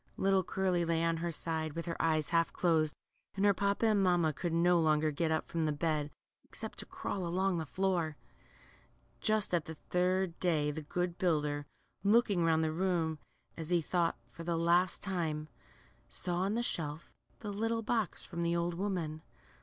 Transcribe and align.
Little 0.17 0.43
Curly 0.43 0.83
lay 0.83 1.03
on 1.03 1.17
her 1.17 1.31
side, 1.31 1.73
with 1.73 1.85
her 1.85 1.95
eyes 2.01 2.29
half 2.29 2.51
closed, 2.51 2.95
and 3.35 3.45
her 3.45 3.53
papa 3.53 3.85
and 3.85 4.01
mamma 4.01 4.33
could 4.33 4.51
no 4.51 4.79
longer 4.79 5.11
get 5.11 5.29
up 5.31 5.47
from 5.47 5.65
the 5.65 5.71
bed, 5.71 6.09
except 6.43 6.79
to 6.79 6.87
crawl 6.87 7.23
along 7.27 7.59
the 7.59 7.67
floor. 7.67 8.17
Just 9.19 9.53
at 9.53 9.65
the 9.65 9.75
third 9.75 10.39
day 10.39 10.71
the 10.71 10.81
good 10.81 11.19
builder, 11.19 11.67
looking 12.03 12.43
round 12.43 12.63
the 12.63 12.71
room, 12.71 13.19
as 13.55 13.69
he 13.69 13.79
thought, 13.79 14.17
for 14.31 14.43
the 14.43 14.57
last 14.57 15.03
time, 15.03 15.49
saw 16.09 16.37
on 16.37 16.55
the 16.55 16.63
shelf 16.63 17.11
the 17.41 17.51
little 17.53 17.83
box 17.83 18.23
from 18.23 18.41
the 18.41 18.55
old 18.55 18.73
woman. 18.73 19.21